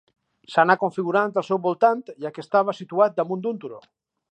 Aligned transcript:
S'anà 0.53 0.75
configurant 0.83 1.35
al 1.41 1.45
seu 1.51 1.59
voltant, 1.67 2.03
ja 2.25 2.33
que 2.37 2.43
estava 2.47 2.77
situat 2.81 3.17
damunt 3.21 3.45
d'un 3.45 3.63
turó. 3.65 3.79